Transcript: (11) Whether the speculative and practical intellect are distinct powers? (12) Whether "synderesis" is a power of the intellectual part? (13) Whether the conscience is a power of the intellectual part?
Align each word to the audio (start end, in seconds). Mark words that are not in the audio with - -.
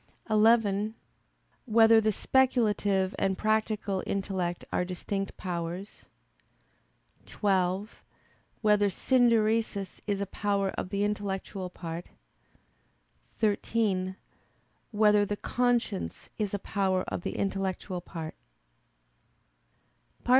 (11) 0.31 0.95
Whether 1.65 2.01
the 2.01 2.11
speculative 2.11 3.13
and 3.19 3.37
practical 3.37 4.01
intellect 4.07 4.65
are 4.73 4.83
distinct 4.83 5.37
powers? 5.37 6.05
(12) 7.27 8.03
Whether 8.63 8.87
"synderesis" 8.89 10.01
is 10.07 10.19
a 10.19 10.25
power 10.25 10.71
of 10.71 10.89
the 10.89 11.03
intellectual 11.03 11.69
part? 11.69 12.07
(13) 13.37 14.15
Whether 14.89 15.23
the 15.23 15.37
conscience 15.37 16.31
is 16.39 16.51
a 16.55 16.57
power 16.57 17.03
of 17.03 17.21
the 17.21 17.35
intellectual 17.37 18.01
part? 18.01 18.33